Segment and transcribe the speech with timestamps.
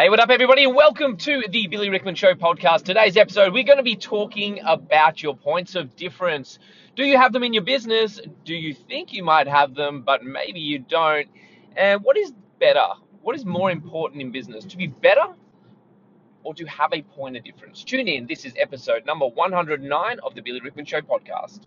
[0.00, 0.66] Hey, what up, everybody?
[0.66, 2.84] Welcome to the Billy Rickman Show podcast.
[2.84, 6.58] Today's episode, we're going to be talking about your points of difference.
[6.96, 8.18] Do you have them in your business?
[8.46, 11.28] Do you think you might have them, but maybe you don't?
[11.76, 12.86] And what is better?
[13.20, 14.64] What is more important in business?
[14.64, 15.34] To be better
[16.44, 17.84] or to have a point of difference?
[17.84, 18.26] Tune in.
[18.26, 21.60] This is episode number 109 of the Billy Rickman Show podcast.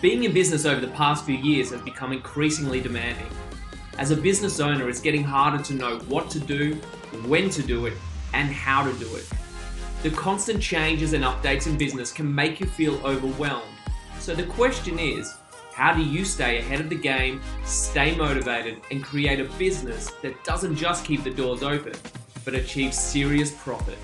[0.00, 3.26] Being in business over the past few years has become increasingly demanding.
[3.98, 6.74] As a business owner, it's getting harder to know what to do,
[7.26, 7.92] when to do it,
[8.32, 9.28] and how to do it.
[10.02, 13.74] The constant changes and updates in business can make you feel overwhelmed.
[14.18, 15.34] So the question is,
[15.74, 20.42] how do you stay ahead of the game, stay motivated, and create a business that
[20.44, 21.92] doesn't just keep the doors open,
[22.46, 23.98] but achieves serious profit?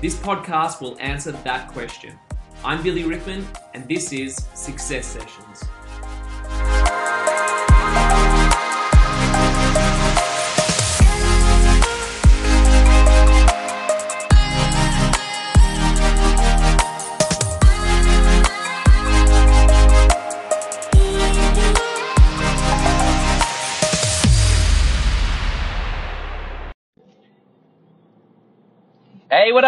[0.00, 2.18] This podcast will answer that question.
[2.62, 5.64] I'm Billy Rickman, and this is Success Sessions.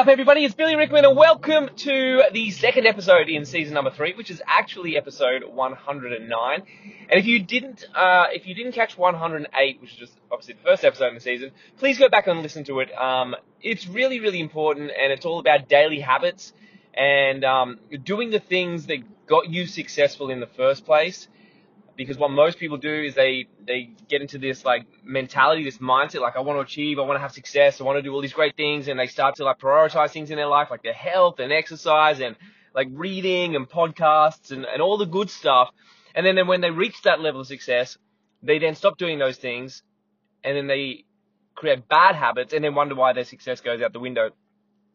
[0.02, 0.44] Up, everybody?
[0.44, 4.42] It's Billy Rickman, and welcome to the second episode in season number three, which is
[4.48, 6.62] actually episode 109.
[7.08, 10.68] And if you didn't, uh, if you didn't catch 108, which is just obviously the
[10.68, 12.90] first episode in the season, please go back and listen to it.
[12.98, 16.52] Um, it's really, really important, and it's all about daily habits
[16.94, 21.28] and um, doing the things that got you successful in the first place
[21.96, 26.20] because what most people do is they they get into this like mentality, this mindset,
[26.20, 28.20] like I want to achieve, I want to have success, I want to do all
[28.20, 30.92] these great things, and they start to like prioritize things in their life, like their
[30.92, 32.36] health and exercise and
[32.74, 35.70] like reading and podcasts and, and all the good stuff.
[36.14, 37.96] And then, then when they reach that level of success,
[38.42, 39.82] they then stop doing those things,
[40.44, 41.04] and then they
[41.54, 44.30] create bad habits, and then wonder why their success goes out the window.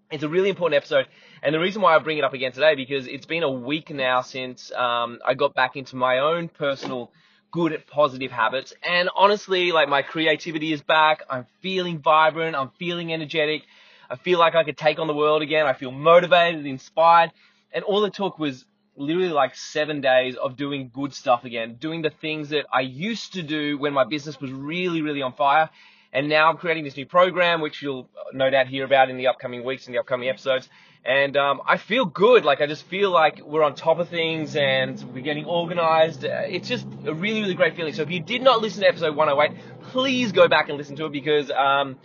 [0.10, 1.06] It's a really important episode,
[1.44, 3.90] and the reason why I bring it up again today because it's been a week
[3.90, 7.12] now since um, I got back into my own personal
[7.52, 11.24] good positive habits, and honestly, like my creativity is back.
[11.30, 12.56] I'm feeling vibrant.
[12.56, 13.64] I'm feeling energetic.
[14.10, 15.66] I feel like I could take on the world again.
[15.66, 17.34] I feel motivated, inspired,
[17.74, 18.64] and all it took was
[18.96, 23.34] literally like seven days of doing good stuff again, doing the things that I used
[23.34, 25.70] to do when my business was really, really on fire
[26.18, 29.28] and now I'm creating this new program, which you'll no doubt hear about in the
[29.28, 30.68] upcoming weeks and the upcoming episodes.
[31.06, 32.44] And um, I feel good.
[32.44, 36.26] Like I just feel like we're on top of things and we're getting organized.
[36.26, 37.94] Uh, it's just a really, really great feeling.
[37.94, 39.62] So if you did not listen to episode 108,
[39.92, 41.98] please go back and listen to it because, um,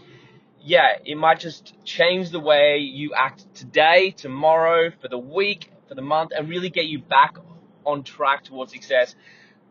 [0.60, 5.94] yeah, it might just change the way you act today, tomorrow, for the week, for
[5.94, 7.38] the month, and really get you back
[7.86, 9.14] on track towards success.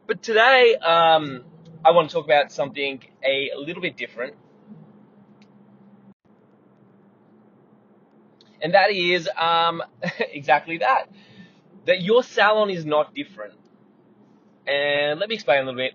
[0.08, 1.44] But today, um,
[1.83, 4.35] I want to talk about something a little bit different.
[8.61, 9.81] And that is um,
[10.19, 11.09] exactly that.
[11.87, 13.53] That your salon is not different.
[14.67, 15.93] And let me explain a little bit.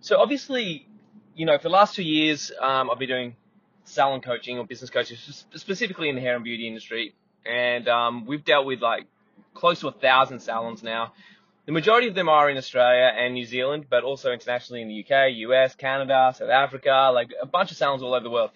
[0.00, 0.86] So obviously,
[1.34, 3.36] you know, for the last two years, um, I've been doing
[3.84, 7.14] salon coaching or business coaching, specifically in the hair and beauty industry.
[7.44, 9.06] And um, we've dealt with like
[9.54, 11.12] close to a thousand salons now.
[11.66, 15.04] The majority of them are in Australia and New Zealand, but also internationally in the
[15.04, 18.50] UK, US, Canada, South Africa, like a bunch of salons all over the world.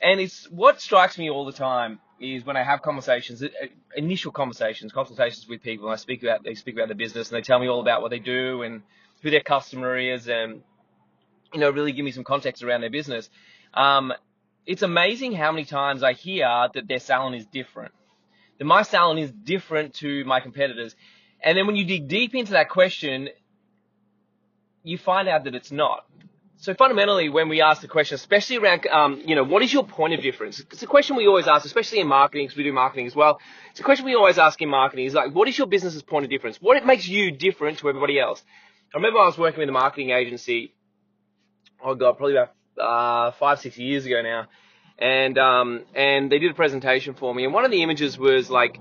[0.00, 3.48] And it's what strikes me all the time is when I have conversations, uh,
[3.96, 7.36] initial conversations, consultations with people, and I speak about they speak about the business and
[7.36, 8.82] they tell me all about what they do and
[9.22, 10.62] who their customer is, and
[11.52, 13.28] you know really give me some context around their business.
[13.74, 14.12] Um,
[14.66, 17.92] it's amazing how many times I hear that their salon is different.
[18.58, 20.94] That my salon is different to my competitors.
[21.42, 23.28] And then when you dig deep into that question,
[24.84, 26.04] you find out that it's not.
[26.58, 29.84] So fundamentally, when we ask the question, especially around, um, you know, what is your
[29.84, 30.60] point of difference?
[30.60, 33.40] It's a question we always ask, especially in marketing, because we do marketing as well.
[33.72, 36.24] It's a question we always ask in marketing is like, what is your business's point
[36.24, 36.58] of difference?
[36.58, 38.40] What it makes you different to everybody else?
[38.94, 40.72] I remember I was working with a marketing agency,
[41.82, 44.46] oh god, probably about uh, five, six years ago now,
[44.98, 48.50] and um, and they did a presentation for me, and one of the images was
[48.50, 48.78] like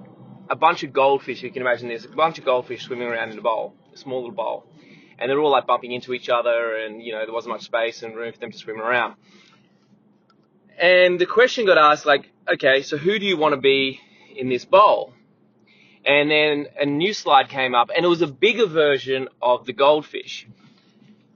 [0.49, 1.43] a bunch of goldfish.
[1.43, 4.21] You can imagine there's a bunch of goldfish swimming around in a bowl, a small
[4.21, 4.65] little bowl,
[5.17, 8.03] and they're all like bumping into each other, and you know there wasn't much space
[8.03, 9.15] and room for them to swim around.
[10.79, 13.99] And the question got asked, like, okay, so who do you want to be
[14.35, 15.13] in this bowl?
[16.03, 19.73] And then a new slide came up, and it was a bigger version of the
[19.73, 20.47] goldfish.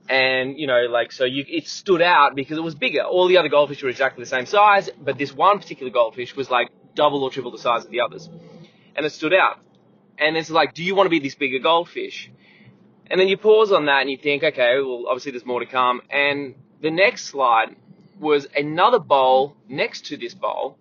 [0.08, 3.02] And you know, like, so you, it stood out because it was bigger.
[3.02, 6.50] All the other goldfish were exactly the same size, but this one particular goldfish was
[6.50, 8.28] like double or triple the size of the others
[8.96, 9.60] and it stood out.
[10.18, 12.30] And it's like, do you want to be this bigger goldfish?
[13.08, 15.66] And then you pause on that and you think, okay, well, obviously there's more to
[15.66, 16.00] come.
[16.10, 17.76] And the next slide
[18.18, 20.78] was another bowl next to this bowl.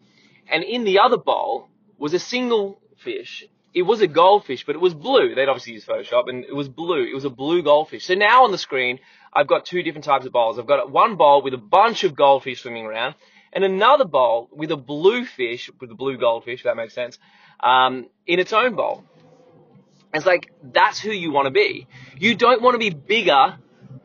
[0.49, 3.45] And in the other bowl was a single fish.
[3.73, 5.35] It was a goldfish, but it was blue.
[5.35, 7.03] They'd obviously used Photoshop and it was blue.
[7.03, 8.05] It was a blue goldfish.
[8.05, 8.99] So now on the screen,
[9.33, 10.57] I've got two different types of bowls.
[10.57, 13.15] I've got one bowl with a bunch of goldfish swimming around
[13.51, 17.19] and another bowl with a blue fish, with a blue goldfish, if that makes sense,
[17.59, 19.03] um, in its own bowl.
[20.13, 21.87] It's like, that's who you want to be.
[22.17, 23.57] You don't want to be bigger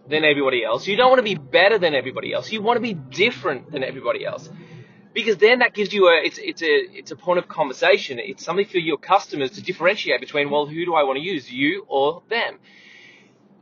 [0.08, 0.87] than everybody else.
[0.87, 2.50] You don't want to be better than everybody else.
[2.50, 4.50] You want to be different than everybody else.
[5.12, 8.19] Because then that gives you a, it's, it's a, it's a point of conversation.
[8.19, 11.50] It's something for your customers to differentiate between, well, who do I want to use,
[11.50, 12.58] you or them?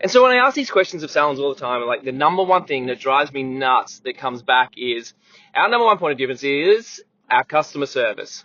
[0.01, 2.45] And so when I ask these questions of salons all the time, like the number
[2.45, 5.13] one thing that drives me nuts that comes back is
[5.55, 8.45] our number one point of difference is our customer service.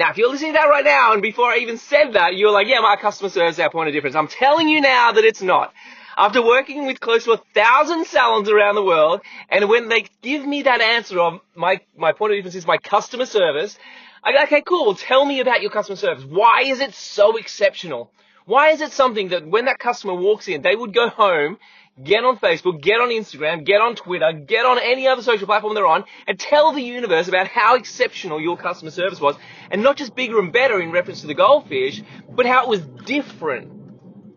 [0.00, 2.50] Now, if you're listening to that right now, and before I even said that, you're
[2.50, 4.16] like, yeah, my customer service is our point of difference.
[4.16, 5.74] I'm telling you now that it's not.
[6.16, 9.20] After working with close to a thousand salons around the world,
[9.50, 12.78] and when they give me that answer of my, my point of difference is my
[12.78, 13.78] customer service,
[14.24, 16.24] I go, okay, cool, Well, tell me about your customer service.
[16.24, 18.10] Why is it so exceptional?
[18.46, 21.58] Why is it something that when that customer walks in, they would go home,
[22.02, 25.74] get on Facebook, get on Instagram, get on Twitter, get on any other social platform
[25.74, 29.36] they're on, and tell the universe about how exceptional your customer service was,
[29.70, 32.80] and not just bigger and better in reference to the goldfish, but how it was
[33.04, 33.72] different.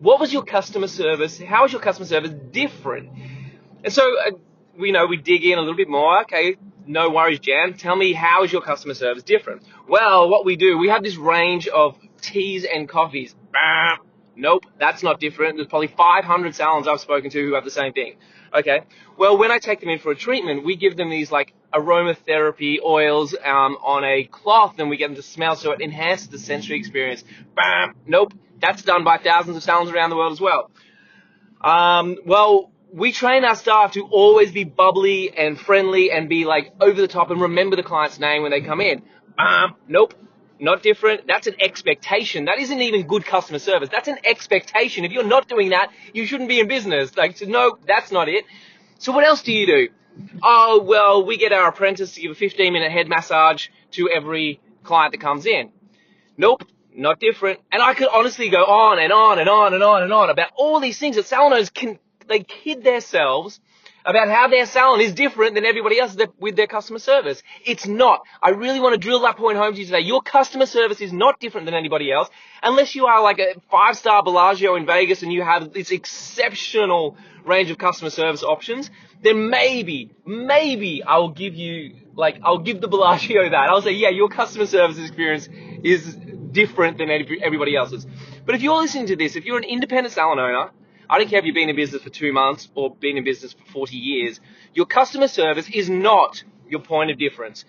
[0.00, 1.38] What was your customer service?
[1.40, 3.10] How was your customer service different?
[3.82, 4.32] And so, uh,
[4.78, 6.22] we know we dig in a little bit more.
[6.22, 7.74] Okay, no worries, Jan.
[7.74, 9.62] Tell me how is your customer service different?
[9.88, 13.34] Well, what we do, we have this range of teas and coffees.
[14.36, 15.56] Nope, that's not different.
[15.56, 18.16] There's probably 500 salons I've spoken to who have the same thing.
[18.52, 18.82] Okay.
[19.16, 22.76] Well, when I take them in for a treatment, we give them these like aromatherapy
[22.84, 26.38] oils um, on a cloth, and we get them to smell so it enhances the
[26.38, 27.24] sensory experience.
[27.56, 27.94] Bam.
[28.06, 30.70] Nope, that's done by thousands of salons around the world as well.
[31.60, 36.72] Um, well, we train our staff to always be bubbly and friendly and be like
[36.80, 39.02] over the top and remember the client's name when they come in.
[39.36, 40.14] Um, nope,
[40.58, 41.26] not different.
[41.26, 42.46] That's an expectation.
[42.46, 43.88] That isn't even good customer service.
[43.90, 45.04] That's an expectation.
[45.04, 47.16] If you're not doing that, you shouldn't be in business.
[47.16, 48.44] Like, no, that's not it.
[48.98, 49.88] So what else do you do?
[50.42, 54.60] Oh, well, we get our apprentice to give a 15 minute head massage to every
[54.84, 55.70] client that comes in.
[56.36, 56.64] Nope,
[56.94, 57.60] not different.
[57.72, 60.50] And I could honestly go on and on and on and on and on about
[60.56, 61.98] all these things that salon owners can,
[62.28, 63.60] they kid themselves
[64.04, 67.42] about how their salon is different than everybody else with their customer service.
[67.64, 68.22] It's not.
[68.42, 70.00] I really want to drill that point home to you today.
[70.00, 72.28] Your customer service is not different than anybody else
[72.62, 77.16] unless you are like a five star Bellagio in Vegas and you have this exceptional
[77.44, 78.90] range of customer service options.
[79.22, 83.70] Then maybe, maybe I'll give you, like, I'll give the Bellagio that.
[83.70, 85.48] I'll say, yeah, your customer service experience
[85.82, 86.14] is
[86.52, 88.06] different than everybody else's.
[88.44, 90.70] But if you're listening to this, if you're an independent salon owner,
[91.08, 93.52] I don't care if you've been in business for two months or been in business
[93.52, 94.40] for 40 years,
[94.72, 97.64] your customer service is not your point of difference.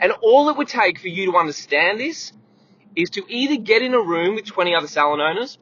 [0.00, 2.32] And all it would take for you to understand this
[2.96, 5.58] is to either get in a room with 20 other salon owners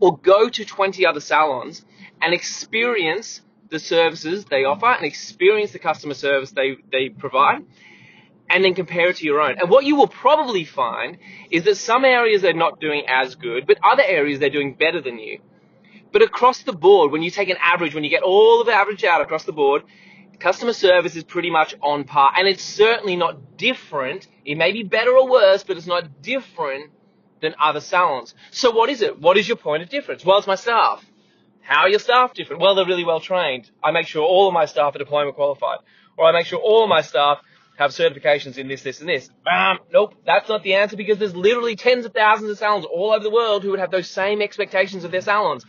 [0.00, 1.84] or go to 20 other salons
[2.20, 7.64] and experience the services they offer and experience the customer service they, they provide
[8.48, 9.58] and then compare it to your own.
[9.58, 11.18] And what you will probably find
[11.50, 15.00] is that some areas they're not doing as good, but other areas they're doing better
[15.00, 15.40] than you.
[16.16, 18.72] But across the board, when you take an average, when you get all of the
[18.72, 19.82] average out across the board,
[20.38, 22.32] customer service is pretty much on par.
[22.34, 24.26] And it's certainly not different.
[24.42, 26.90] It may be better or worse, but it's not different
[27.42, 28.34] than other salons.
[28.50, 29.20] So what is it?
[29.20, 30.24] What is your point of difference?
[30.24, 31.04] Well, it's my staff.
[31.60, 32.62] How are your staff different?
[32.62, 33.70] Well, they're really well trained.
[33.84, 35.80] I make sure all of my staff are diploma qualified.
[36.16, 37.40] Or I make sure all of my staff
[37.76, 39.28] have certifications in this, this, and this.
[39.44, 39.80] Bam!
[39.92, 43.22] Nope, that's not the answer because there's literally tens of thousands of salons all over
[43.22, 45.66] the world who would have those same expectations of their salons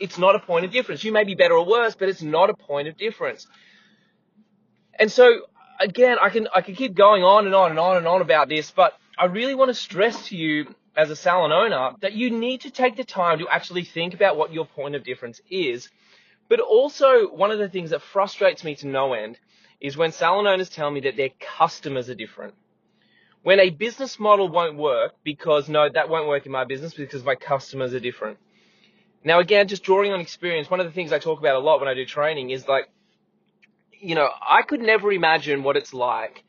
[0.00, 1.04] it's not a point of difference.
[1.04, 3.46] You may be better or worse, but it's not a point of difference.
[4.98, 5.42] And so,
[5.78, 8.48] again, I can, I can keep going on and on and on and on about
[8.48, 12.30] this, but I really want to stress to you as a salon owner that you
[12.30, 15.88] need to take the time to actually think about what your point of difference is.
[16.48, 19.38] But also, one of the things that frustrates me to no end
[19.80, 22.54] is when salon owners tell me that their customers are different.
[23.42, 27.24] When a business model won't work because no, that won't work in my business because
[27.24, 28.38] my customers are different.
[29.22, 31.80] Now, again, just drawing on experience, one of the things I talk about a lot
[31.80, 32.88] when I do training is like,
[34.00, 36.42] you know, I could never imagine what it's like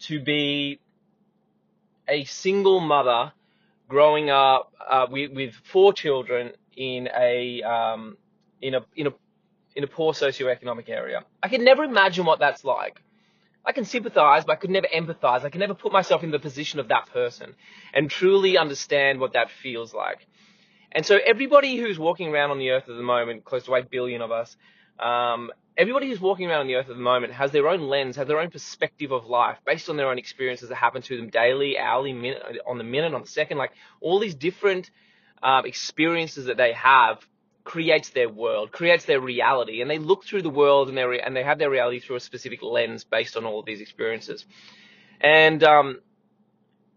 [0.00, 0.78] to be
[2.06, 3.32] a single mother
[3.88, 8.16] growing up uh, with, with four children in a um,
[8.60, 9.10] in a in a
[9.74, 11.24] in a poor socioeconomic area.
[11.42, 13.00] I could never imagine what that's like.
[13.64, 15.44] I can sympathize, but I could never empathize.
[15.44, 17.54] I can never put myself in the position of that person
[17.92, 20.26] and truly understand what that feels like.
[20.92, 23.90] And so everybody who's walking around on the earth at the moment, close to 8
[23.90, 24.56] billion of us,
[24.98, 28.16] um, everybody who's walking around on the earth at the moment has their own lens,
[28.16, 31.28] has their own perspective of life based on their own experiences that happen to them
[31.28, 34.90] daily, hourly, minute, on the minute, on the second, like all these different
[35.42, 37.18] um, experiences that they have
[37.64, 41.36] creates their world, creates their reality, and they look through the world and they and
[41.36, 44.46] they have their reality through a specific lens based on all of these experiences.
[45.20, 46.00] And um,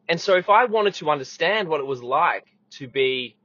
[0.07, 3.35] and so if I wanted to understand what it was like to be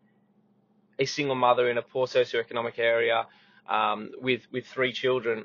[0.98, 3.26] a single mother in a poor socioeconomic area
[3.68, 5.44] um, with with three children,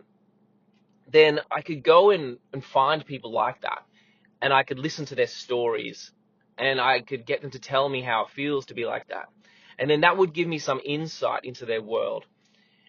[1.11, 3.83] then I could go and, and find people like that,
[4.41, 6.11] and I could listen to their stories,
[6.57, 9.29] and I could get them to tell me how it feels to be like that,
[9.77, 12.25] and then that would give me some insight into their world.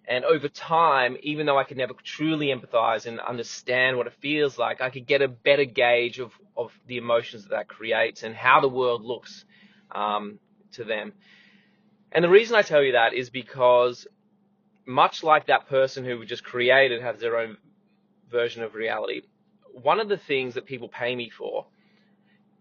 [0.04, 4.58] And over time, even though I could never truly empathize and understand what it feels
[4.58, 8.34] like, I could get a better gauge of, of the emotions that that creates and
[8.34, 9.44] how the world looks
[9.92, 10.40] um,
[10.72, 11.12] to them.
[12.14, 14.06] And the reason I tell you that is because
[14.86, 17.56] much like that person who just created has their own
[18.30, 19.22] version of reality,
[19.72, 21.66] one of the things that people pay me for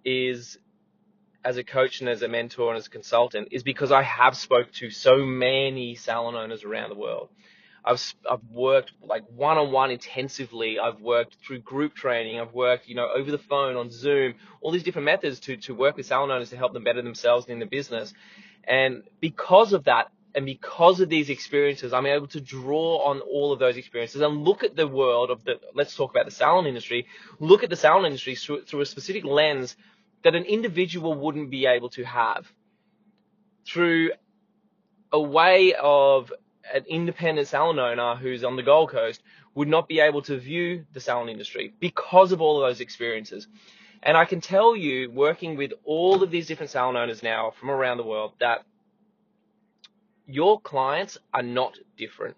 [0.06, 0.58] is
[1.44, 4.38] as a coach and as a mentor and as a consultant is because I have
[4.38, 7.30] spoke to so many salon owners around the world.
[7.84, 10.78] I've I've worked like one on one intensively.
[10.80, 12.40] I've worked through group training.
[12.40, 15.74] I've worked you know over the phone on Zoom, all these different methods to to
[15.74, 18.14] work with salon owners to help them better themselves in the business.
[18.64, 23.52] And because of that, and because of these experiences, I'm able to draw on all
[23.52, 25.60] of those experiences and look at the world of the.
[25.74, 27.08] Let's talk about the salon industry.
[27.40, 29.76] Look at the salon industry through, through a specific lens
[30.24, 32.52] that an individual wouldn't be able to have
[33.66, 34.12] through
[35.12, 36.32] a way of
[36.74, 39.22] an independent salon owner who's on the Gold Coast
[39.56, 43.48] would not be able to view the salon industry because of all of those experiences.
[44.04, 47.70] And I can tell you, working with all of these different salon owners now from
[47.70, 48.64] around the world, that
[50.26, 52.36] your clients are not different.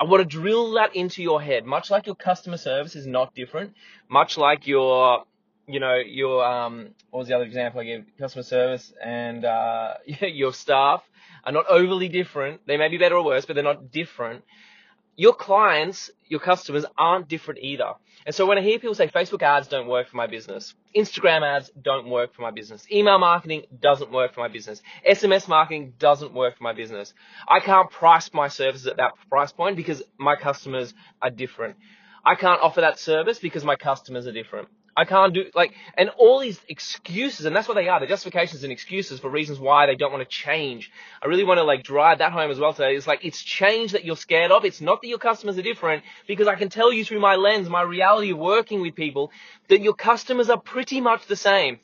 [0.00, 3.34] I want to drill that into your head, much like your customer service is not
[3.34, 3.74] different,
[4.08, 5.24] much like your
[5.66, 8.04] you know, your um, what was the other example I gave?
[8.18, 11.02] Customer service and uh, your staff
[11.44, 12.66] are not overly different.
[12.66, 14.44] They may be better or worse, but they're not different.
[15.16, 17.92] Your clients, your customers aren't different either.
[18.26, 21.42] And so when I hear people say Facebook ads don't work for my business, Instagram
[21.42, 25.92] ads don't work for my business, email marketing doesn't work for my business, SMS marketing
[25.98, 27.12] doesn't work for my business,
[27.46, 31.76] I can't price my services at that price point because my customers are different.
[32.24, 34.68] I can't offer that service because my customers are different.
[34.96, 37.98] I can't do like, and all these excuses, and that's what they are.
[37.98, 40.90] The justifications and excuses for reasons why they don't want to change.
[41.22, 42.94] I really want to like drive that home as well today.
[42.94, 44.64] It's like it's change that you're scared of.
[44.64, 47.68] It's not that your customers are different, because I can tell you through my lens,
[47.68, 49.32] my reality of working with people,
[49.68, 51.80] that your customers are pretty much the same.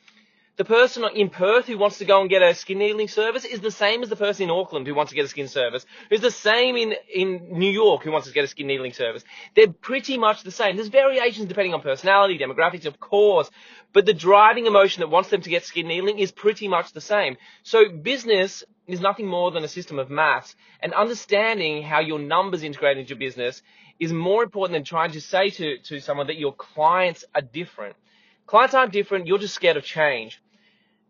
[0.56, 3.60] The person in Perth who wants to go and get a skin needling service is
[3.60, 6.20] the same as the person in Auckland who wants to get a skin service, who's
[6.20, 9.24] the same in, in New York who wants to get a skin needling service.
[9.56, 10.76] They're pretty much the same.
[10.76, 13.50] There's variations depending on personality, demographics, of course,
[13.94, 17.00] but the driving emotion that wants them to get skin needling is pretty much the
[17.00, 17.36] same.
[17.62, 22.62] So business is nothing more than a system of maths, and understanding how your numbers
[22.64, 23.62] integrate into your business
[23.98, 27.96] is more important than trying to say to, to someone that your clients are different.
[28.50, 30.42] Clients aren't different, you're just scared of change.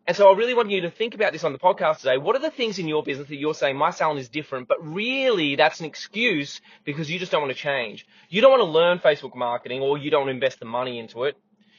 [0.07, 2.19] And so I really want you to think about this on the podcast today.
[2.19, 4.77] What are the things in your business that you're saying my salon is different, but
[4.87, 8.07] really that's an excuse because you just don't want to change.
[8.29, 10.99] You don't want to learn Facebook marketing or you don't want to invest the money
[10.99, 11.35] into it.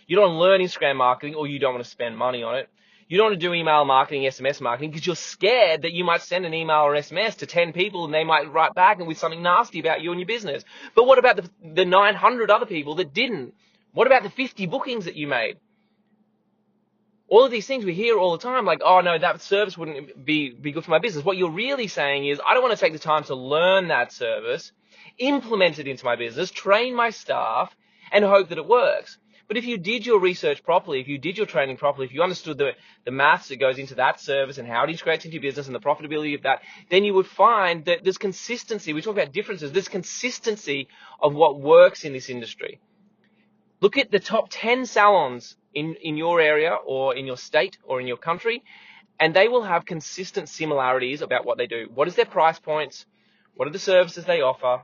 [0.08, 2.56] You don't want to learn Instagram marketing or you don't want to spend money on
[2.56, 2.68] it.
[3.08, 6.24] You don't want to do email marketing, SMS marketing because you're scared that you might
[6.24, 9.20] send an email or SMS to 10 people and they might write back and with
[9.20, 10.64] something nasty about you and your business.
[10.96, 13.54] But what about the, the 900 other people that didn't?
[13.94, 15.58] What about the 50 bookings that you made?
[17.32, 20.26] all of these things we hear all the time, like, oh no, that service wouldn't
[20.26, 21.24] be, be good for my business.
[21.24, 24.12] What you're really saying is, I don't want to take the time to learn that
[24.12, 24.74] service,
[25.18, 27.74] implement it into my business, train my staff,
[28.12, 29.18] and hope that it works.
[29.48, 32.22] But if you did your research properly, if you did your training properly, if you
[32.22, 32.72] understood the,
[33.06, 35.76] the maths that goes into that service and how it integrates into your business and
[35.76, 38.92] the profitability of that, then you would find that there's consistency.
[38.92, 39.72] We talk about differences.
[39.72, 40.90] There's consistency
[41.22, 42.82] of what works in this industry.
[43.82, 48.00] Look at the top 10 salons in, in your area or in your state or
[48.00, 48.64] in your country,
[49.20, 51.90] and they will have consistent similarities about what they do.
[51.94, 53.06] What is their price points?
[53.56, 54.84] What are the services they offer?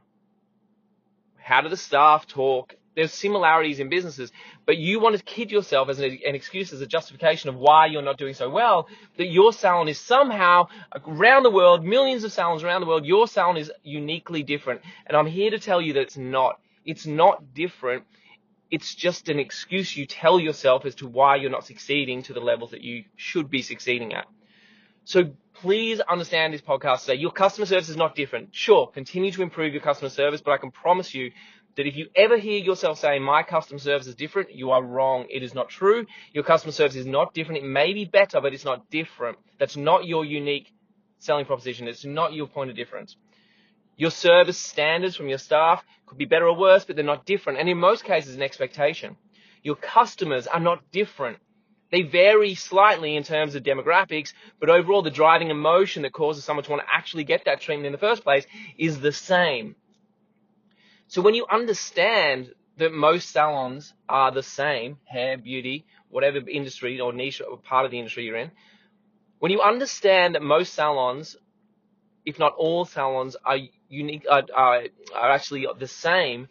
[1.36, 2.76] How do the staff talk?
[2.96, 4.32] There's similarities in businesses,
[4.66, 7.86] but you want to kid yourself as an, an excuse, as a justification of why
[7.86, 8.88] you're not doing so well,
[9.18, 10.68] that your salon is somehow
[11.06, 14.82] around the world, millions of salons around the world, your salon is uniquely different.
[15.06, 16.60] And I'm here to tell you that it's not.
[16.84, 18.04] It's not different
[18.70, 22.40] it's just an excuse you tell yourself as to why you're not succeeding to the
[22.40, 24.26] levels that you should be succeeding at.
[25.06, 27.16] So please understand this podcast today.
[27.16, 28.54] Your customer service is not different.
[28.54, 31.32] Sure, continue to improve your customer service, but I can promise you
[31.78, 35.26] that if you ever hear yourself saying my customer service is different, you are wrong.
[35.30, 36.06] It is not true.
[36.34, 37.64] Your customer service is not different.
[37.64, 39.38] It may be better, but it's not different.
[39.60, 40.74] That's not your unique
[41.20, 41.88] selling proposition.
[41.88, 43.16] It's not your point of difference.
[43.98, 47.60] Your service standards from your staff could be better or worse, but they're not different.
[47.60, 49.18] And in most cases, an expectation.
[49.64, 51.40] Your customers are not different.
[51.92, 56.64] They vary slightly in terms of demographics, but overall the driving emotion that causes someone
[56.66, 58.46] to want to actually get that treatment in the first place
[58.78, 59.76] is the same.
[61.08, 67.14] So when you understand that most salons are the same, hair, beauty, whatever industry or
[67.14, 68.52] niche or part of the industry you're in,
[69.40, 71.38] when you understand that most salons,
[72.28, 73.58] if not all salons, are
[73.88, 74.82] unique, are, are,
[75.16, 76.50] are actually the same,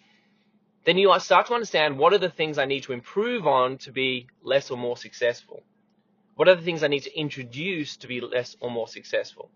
[0.87, 3.93] then you start to understand what are the things I need to improve on to
[3.93, 5.63] be less or more successful.
[6.35, 9.51] What are the things I need to introduce to be less or more successful?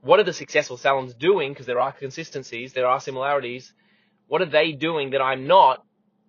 [0.00, 1.52] What are the successful salons doing?
[1.52, 3.72] Because there are consistencies, there are similarities.
[4.26, 5.84] What are they doing that I'm not?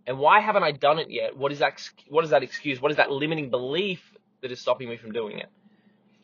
[0.06, 1.36] And why haven't I done it yet?
[1.36, 2.80] What is that, what is that excuse?
[2.80, 4.02] What is that limiting belief
[4.42, 5.50] that is stopping me from doing it?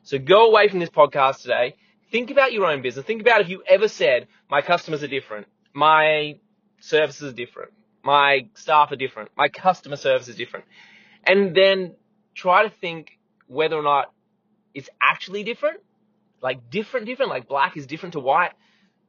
[0.04, 1.76] So go away from this podcast today.
[2.12, 3.06] Think about your own business.
[3.06, 5.48] Think about if you ever said, my customers are different.
[5.74, 6.36] My
[6.82, 7.72] services are different.
[8.04, 9.30] My staff are different.
[9.38, 10.66] My customer service is different.
[11.26, 11.96] And then
[12.36, 14.12] try to think whether or not
[14.74, 15.80] it's actually different.
[16.42, 17.30] Like different, different.
[17.30, 18.52] Like black is different to white.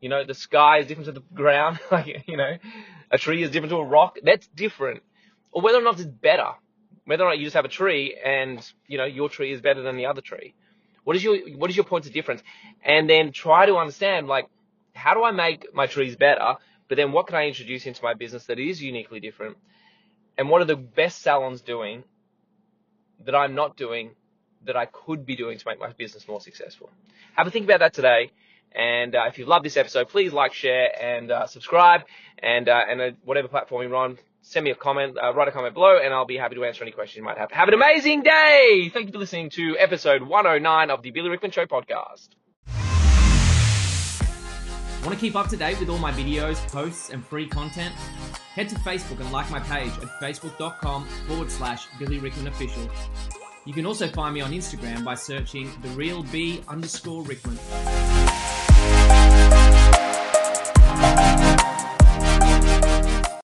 [0.01, 1.81] You know, the sky is different to the ground.
[1.91, 2.57] like, you know,
[3.11, 4.19] a tree is different to a rock.
[4.23, 5.03] That's different.
[5.51, 6.51] Or whether or not it's better.
[7.05, 9.83] Whether or not you just have a tree and, you know, your tree is better
[9.83, 10.55] than the other tree.
[11.05, 12.43] What is your, what is your points of difference?
[12.85, 14.49] And then try to understand, like,
[14.95, 16.55] how do I make my trees better?
[16.89, 19.57] But then what can I introduce into my business that is uniquely different?
[20.37, 22.05] And what are the best salons doing
[23.25, 24.11] that I'm not doing
[24.65, 26.91] that I could be doing to make my business more successful?
[27.35, 28.31] Have a think about that today.
[28.75, 32.03] And uh, if you love this episode, please like, share, and uh, subscribe.
[32.39, 35.53] And uh, and uh, whatever platform you're on, send me a comment, uh, write a
[35.53, 37.51] comment below, and I'll be happy to answer any questions you might have.
[37.51, 38.91] Have an amazing day!
[38.93, 42.29] Thank you for listening to episode 109 of the Billy Rickman Show podcast.
[45.05, 47.93] Want to keep up to date with all my videos, posts, and free content?
[48.55, 52.89] Head to Facebook and like my page at facebook.com forward slash Billy Rickman Official.
[53.65, 57.59] You can also find me on Instagram by searching the real B underscore Rickman.